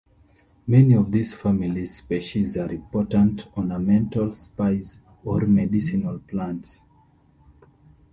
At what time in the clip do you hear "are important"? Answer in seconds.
2.57-3.45